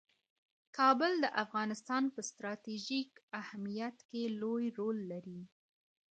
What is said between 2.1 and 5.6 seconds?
په ستراتیژیک اهمیت کې لوی رول لري.